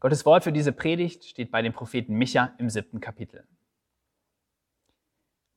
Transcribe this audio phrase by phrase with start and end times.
[0.00, 3.46] Gottes Wort für diese Predigt steht bei dem Propheten Micha im siebten Kapitel.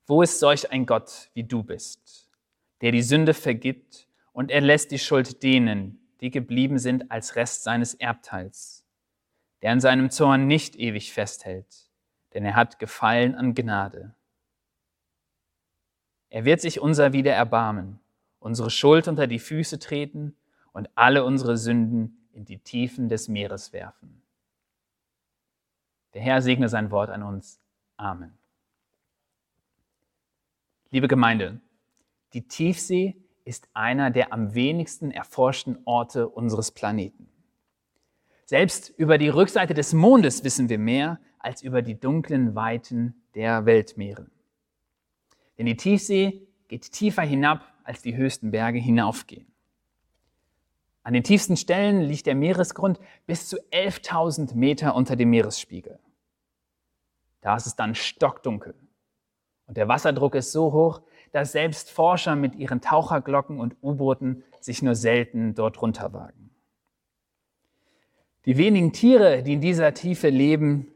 [0.07, 2.29] Wo ist solch ein Gott wie du bist,
[2.81, 7.63] der die Sünde vergibt und er lässt die Schuld denen, die geblieben sind als Rest
[7.63, 8.83] seines Erbteils,
[9.61, 11.91] der an seinem Zorn nicht ewig festhält,
[12.33, 14.15] denn er hat Gefallen an Gnade.
[16.29, 17.99] Er wird sich unser wieder erbarmen,
[18.39, 20.35] unsere Schuld unter die Füße treten
[20.73, 24.23] und alle unsere Sünden in die Tiefen des Meeres werfen.
[26.13, 27.59] Der Herr segne sein Wort an uns.
[27.97, 28.37] Amen.
[30.89, 31.61] Liebe Gemeinde,
[32.33, 37.29] die Tiefsee ist einer der am wenigsten erforschten Orte unseres Planeten.
[38.45, 43.65] Selbst über die Rückseite des Mondes wissen wir mehr als über die dunklen Weiten der
[43.65, 44.29] Weltmeere.
[45.57, 49.50] Denn die Tiefsee geht tiefer hinab, als die höchsten Berge hinaufgehen.
[51.03, 55.99] An den tiefsten Stellen liegt der Meeresgrund bis zu 11.000 Meter unter dem Meeresspiegel.
[57.41, 58.75] Da ist es dann stockdunkel.
[59.65, 64.81] Und der Wasserdruck ist so hoch, dass selbst Forscher mit ihren Taucherglocken und U-Booten sich
[64.81, 66.51] nur selten dort runterwagen.
[68.45, 70.91] Die wenigen Tiere, die in dieser Tiefe leben,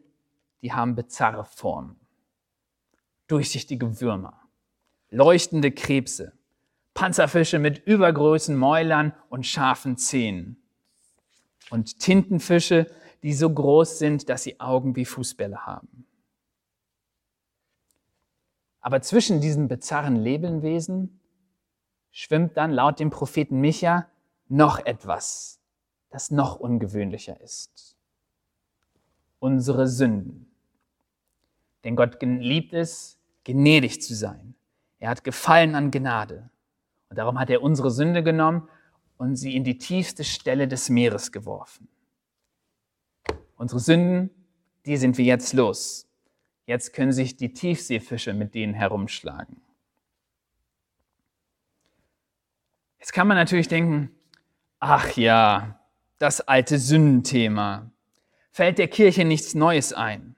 [0.61, 1.95] die haben bizarre Formen.
[3.28, 4.39] Durchsichtige Würmer,
[5.09, 6.33] leuchtende Krebse,
[6.96, 10.58] Panzerfische mit übergroßen Mäulern und scharfen Zähnen
[11.70, 12.90] und Tintenfische,
[13.22, 16.08] die so groß sind, dass sie Augen wie Fußbälle haben.
[18.80, 21.20] Aber zwischen diesen bizarren Lebewesen
[22.11, 24.08] schwimmt dann laut dem Propheten Micha
[24.48, 25.60] noch etwas,
[26.11, 27.98] das noch ungewöhnlicher ist.
[29.39, 30.50] Unsere Sünden.
[31.84, 34.55] Denn Gott liebt es, gnädig zu sein.
[35.00, 36.50] Er hat Gefallen an Gnade.
[37.15, 38.70] Darum hat er unsere Sünde genommen
[39.17, 41.87] und sie in die tiefste Stelle des Meeres geworfen.
[43.58, 44.30] Unsere Sünden,
[44.86, 46.08] die sind wir jetzt los.
[46.65, 49.61] Jetzt können sich die Tiefseefische mit denen herumschlagen.
[52.99, 54.11] Jetzt kann man natürlich denken,
[54.80, 55.80] ach ja,
[56.17, 57.92] das alte Sündenthema.
[58.52, 60.36] Fällt der Kirche nichts Neues ein?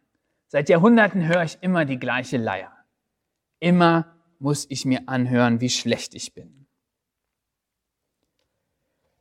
[0.47, 2.71] Seit Jahrhunderten höre ich immer die gleiche Leier.
[3.59, 6.56] Immer muss ich mir anhören, wie schlecht ich bin.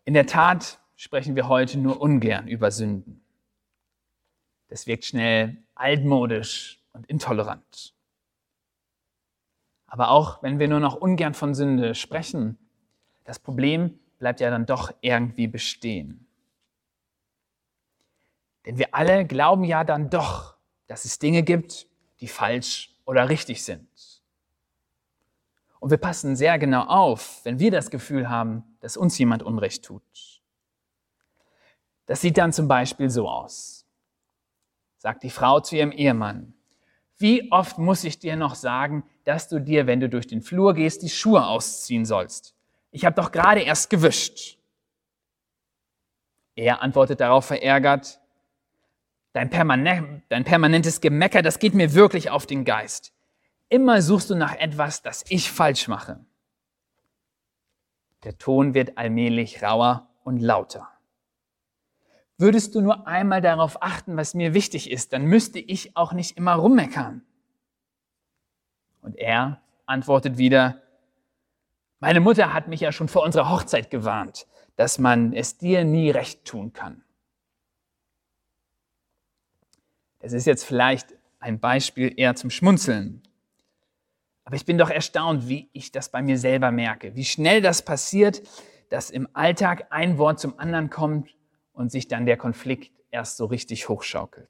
[0.06, 3.25] In der Tat sprechen wir heute nur ungern über Sünden.
[4.69, 7.93] Das wirkt schnell altmodisch und intolerant.
[9.89, 12.56] Aber auch wenn wir nur noch ungern von Sünde sprechen,
[13.25, 16.28] das Problem bleibt ja dann doch irgendwie bestehen.
[18.65, 20.55] Denn wir alle glauben ja dann doch,
[20.87, 21.89] dass es Dinge gibt,
[22.21, 24.16] die falsch oder richtig sind.
[25.87, 29.85] Und wir passen sehr genau auf, wenn wir das Gefühl haben, dass uns jemand Unrecht
[29.85, 30.03] tut.
[32.07, 33.87] Das sieht dann zum Beispiel so aus.
[34.99, 36.55] Sagt die Frau zu ihrem Ehemann,
[37.19, 40.75] wie oft muss ich dir noch sagen, dass du dir, wenn du durch den Flur
[40.75, 42.57] gehst, die Schuhe ausziehen sollst?
[42.91, 44.59] Ich habe doch gerade erst gewischt.
[46.57, 48.19] Er antwortet darauf verärgert,
[49.35, 53.13] dein, permanent, dein permanentes Gemecker, das geht mir wirklich auf den Geist.
[53.69, 56.25] Immer suchst du nach etwas, das ich falsch mache.
[58.25, 60.88] Der Ton wird allmählich rauer und lauter.
[62.38, 66.37] Würdest du nur einmal darauf achten, was mir wichtig ist, dann müsste ich auch nicht
[66.37, 67.22] immer rummeckern.
[69.00, 70.83] Und er antwortet wieder,
[71.98, 74.47] meine Mutter hat mich ja schon vor unserer Hochzeit gewarnt,
[74.77, 77.03] dass man es dir nie recht tun kann.
[80.19, 83.22] Es ist jetzt vielleicht ein Beispiel eher zum Schmunzeln.
[84.47, 87.83] Aber ich bin doch erstaunt, wie ich das bei mir selber merke, wie schnell das
[87.83, 88.43] passiert,
[88.91, 91.37] dass im Alltag ein Wort zum anderen kommt
[91.72, 94.48] und sich dann der Konflikt erst so richtig hochschaukelt.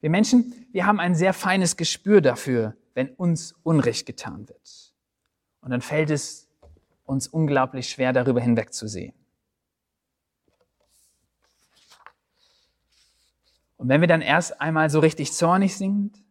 [0.00, 4.94] Wir Menschen, wir haben ein sehr feines Gespür dafür, wenn uns Unrecht getan wird.
[5.60, 6.48] Und dann fällt es
[7.04, 9.14] uns unglaublich schwer, darüber hinwegzusehen.
[13.76, 16.23] Und wenn wir dann erst einmal so richtig zornig sind,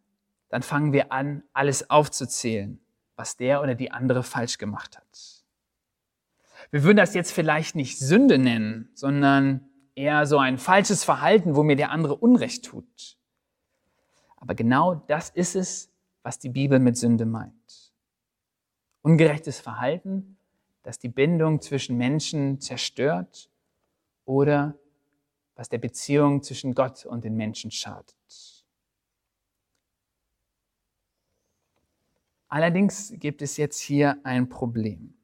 [0.54, 2.80] dann fangen wir an, alles aufzuzählen,
[3.16, 5.44] was der oder die andere falsch gemacht hat.
[6.70, 11.64] Wir würden das jetzt vielleicht nicht Sünde nennen, sondern eher so ein falsches Verhalten, wo
[11.64, 13.18] mir der andere Unrecht tut.
[14.36, 15.92] Aber genau das ist es,
[16.22, 17.92] was die Bibel mit Sünde meint.
[19.02, 20.38] Ungerechtes Verhalten,
[20.84, 23.50] das die Bindung zwischen Menschen zerstört
[24.24, 24.78] oder
[25.56, 28.63] was der Beziehung zwischen Gott und den Menschen schadet.
[32.54, 35.16] Allerdings gibt es jetzt hier ein Problem.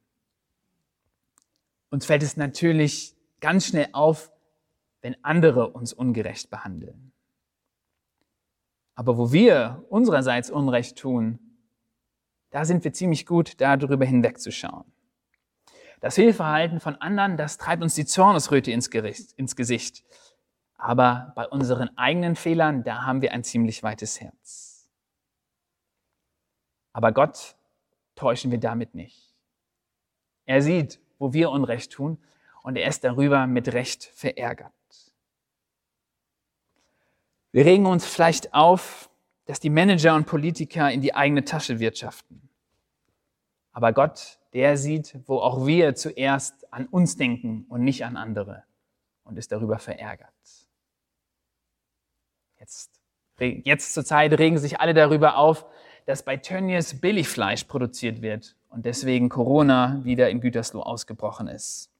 [1.91, 4.31] Uns fällt es natürlich ganz schnell auf,
[5.01, 7.11] wenn andere uns ungerecht behandeln.
[8.95, 11.37] Aber wo wir unsererseits Unrecht tun,
[12.49, 14.91] da sind wir ziemlich gut, darüber hinwegzuschauen.
[15.99, 20.03] Das Fehlverhalten von anderen, das treibt uns die Zornesröte ins, Gericht, ins Gesicht.
[20.77, 24.68] Aber bei unseren eigenen Fehlern, da haben wir ein ziemlich weites Herz.
[26.99, 27.55] Aber Gott
[28.15, 29.33] täuschen wir damit nicht.
[30.45, 32.17] Er sieht, wo wir Unrecht tun
[32.61, 34.73] und er ist darüber mit Recht verärgert.
[37.53, 39.09] Wir regen uns vielleicht auf,
[39.45, 42.49] dass die Manager und Politiker in die eigene Tasche wirtschaften.
[43.71, 48.65] Aber Gott, der sieht, wo auch wir zuerst an uns denken und nicht an andere
[49.23, 50.33] und ist darüber verärgert.
[52.59, 52.91] Jetzt,
[53.39, 55.65] jetzt zur Zeit regen sich alle darüber auf,
[56.05, 61.91] dass bei Tönnies Billigfleisch produziert wird und deswegen Corona wieder in Gütersloh ausgebrochen ist.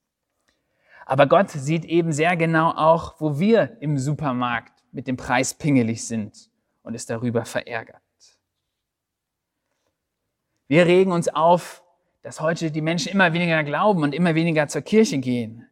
[1.06, 6.06] Aber Gott sieht eben sehr genau auch, wo wir im Supermarkt mit dem Preis pingelig
[6.06, 6.50] sind
[6.84, 8.02] und ist darüber verärgert.
[10.68, 11.84] Wir regen uns auf,
[12.22, 15.68] dass heute die Menschen immer weniger glauben und immer weniger zur Kirche gehen.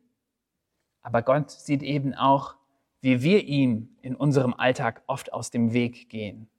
[1.01, 2.55] Aber Gott sieht eben auch,
[3.01, 6.49] wie wir ihm in unserem Alltag oft aus dem Weg gehen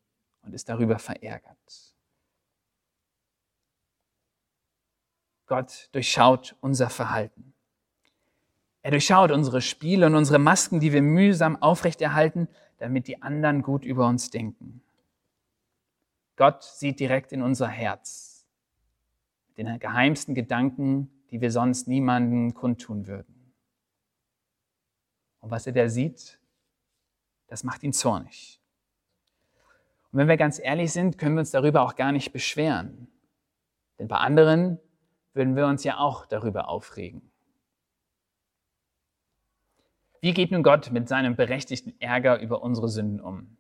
[0.42, 1.94] und ist darüber verärgert.
[5.46, 7.54] Gott durchschaut unser Verhalten.
[8.82, 12.48] Er durchschaut unsere Spiele und unsere Masken, die wir mühsam aufrechterhalten,
[12.78, 14.82] damit die anderen gut über uns denken.
[16.36, 18.46] Gott sieht direkt in unser Herz,
[19.56, 23.52] den geheimsten Gedanken, die wir sonst niemandem kundtun würden.
[25.40, 26.40] Und was er da sieht,
[27.48, 28.60] das macht ihn zornig.
[30.10, 33.08] Und wenn wir ganz ehrlich sind, können wir uns darüber auch gar nicht beschweren.
[33.98, 34.78] Denn bei anderen
[35.34, 37.30] würden wir uns ja auch darüber aufregen.
[40.20, 43.56] Wie geht nun Gott mit seinem berechtigten Ärger über unsere Sünden um?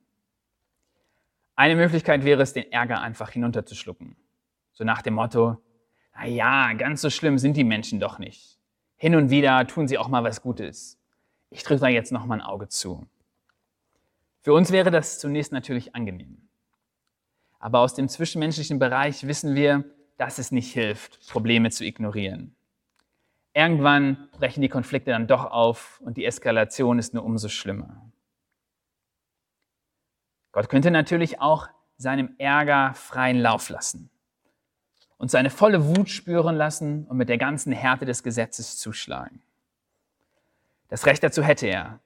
[1.54, 4.16] Eine Möglichkeit wäre es, den Ärger einfach hinunterzuschlucken.
[4.72, 5.58] So nach dem Motto,
[6.14, 8.58] na ja, ganz so schlimm sind die Menschen doch nicht.
[8.96, 10.98] Hin und wieder tun sie auch mal was Gutes.
[11.50, 13.06] Ich drücke da jetzt noch mal ein Auge zu.
[14.48, 16.48] Für uns wäre das zunächst natürlich angenehm.
[17.58, 19.84] Aber aus dem zwischenmenschlichen Bereich wissen wir,
[20.16, 22.56] dass es nicht hilft, Probleme zu ignorieren.
[23.52, 28.10] Irgendwann brechen die Konflikte dann doch auf und die Eskalation ist nur umso schlimmer.
[30.52, 31.68] Gott könnte natürlich auch
[31.98, 34.08] seinem Ärger freien Lauf lassen
[35.18, 39.42] und seine volle Wut spüren lassen und mit der ganzen Härte des Gesetzes zuschlagen.
[40.88, 42.00] Das Recht dazu hätte er,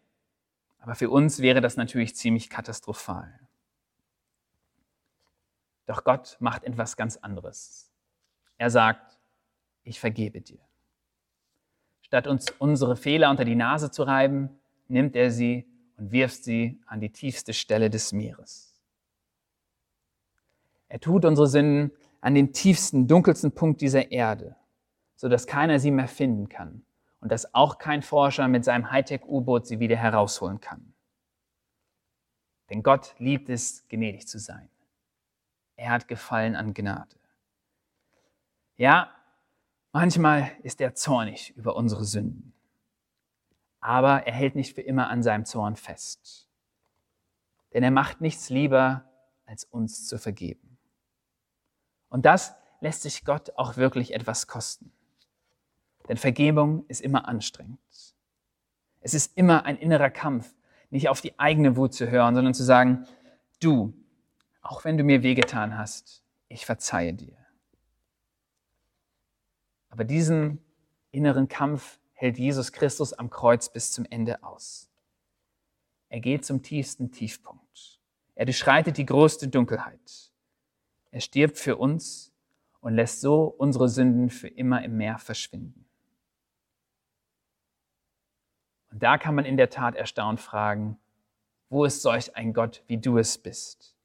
[0.82, 3.38] aber für uns wäre das natürlich ziemlich katastrophal.
[5.86, 7.92] Doch Gott macht etwas ganz anderes.
[8.58, 9.16] Er sagt,
[9.84, 10.58] ich vergebe dir.
[12.00, 14.50] Statt uns unsere Fehler unter die Nase zu reiben,
[14.88, 18.74] nimmt er sie und wirft sie an die tiefste Stelle des Meeres.
[20.88, 24.56] Er tut unsere Sünden an den tiefsten, dunkelsten Punkt dieser Erde,
[25.14, 26.84] sodass keiner sie mehr finden kann
[27.22, 30.92] und dass auch kein Forscher mit seinem Hightech-U-Boot sie wieder herausholen kann.
[32.68, 34.68] Denn Gott liebt es, gnädig zu sein.
[35.76, 37.16] Er hat Gefallen an Gnade.
[38.76, 39.10] Ja,
[39.92, 42.54] Manchmal ist er zornig über unsere Sünden.
[43.80, 46.48] Aber er hält nicht für immer an seinem Zorn fest.
[47.74, 49.04] Denn er macht nichts lieber,
[49.44, 50.78] als uns zu vergeben.
[52.08, 54.92] Und das lässt sich Gott auch wirklich etwas kosten.
[56.08, 57.78] Denn Vergebung ist immer anstrengend.
[59.00, 60.54] Es ist immer ein innerer Kampf,
[60.90, 63.06] nicht auf die eigene Wut zu hören, sondern zu sagen,
[63.60, 63.92] du,
[64.60, 67.36] auch wenn du mir wehgetan hast, ich verzeihe dir.
[69.88, 70.58] Aber diesen
[71.10, 74.88] inneren Kampf hält Jesus Christus am Kreuz bis zum Ende aus.
[76.08, 77.98] Er geht zum tiefsten Tiefpunkt.
[78.34, 80.32] Er durchschreitet die größte Dunkelheit.
[81.10, 82.32] Er stirbt für uns
[82.80, 85.81] und lässt so unsere Sünden für immer im Meer verschwinden.
[88.92, 90.98] Und da kann man in der Tat erstaunt fragen,
[91.70, 93.96] wo ist solch ein Gott, wie du es bist,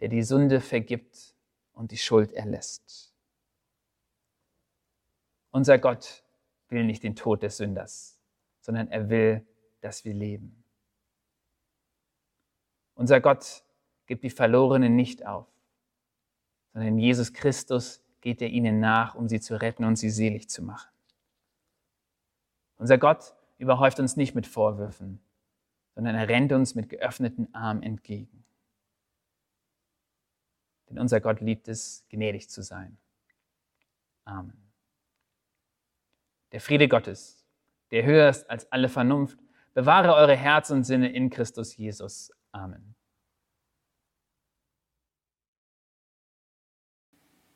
[0.00, 1.34] der die Sünde vergibt
[1.72, 3.14] und die Schuld erlässt?
[5.50, 6.22] Unser Gott
[6.68, 8.18] will nicht den Tod des Sünders,
[8.60, 9.46] sondern er will
[9.80, 10.64] dass wir leben.
[12.94, 13.62] Unser Gott
[14.06, 15.46] gibt die Verlorenen nicht auf,
[16.72, 20.62] sondern Jesus Christus geht er ihnen nach, um sie zu retten und sie selig zu
[20.62, 20.90] machen.
[22.76, 25.20] Unser Gott überhäuft uns nicht mit Vorwürfen,
[25.94, 28.44] sondern er rennt uns mit geöffneten Armen entgegen.
[30.88, 32.96] Denn unser Gott liebt es, gnädig zu sein.
[34.24, 34.70] Amen.
[36.52, 37.44] Der Friede Gottes,
[37.90, 39.38] der höher ist als alle Vernunft,
[39.74, 42.32] bewahre eure Herzen und Sinne in Christus Jesus.
[42.52, 42.94] Amen.